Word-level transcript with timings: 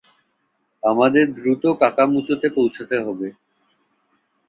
আমাদের 0.83 1.25
দ্রুত 1.35 1.63
কাকামুচোতে 1.81 2.47
পৌঁছতে 2.57 2.95
হবে! 2.99 3.27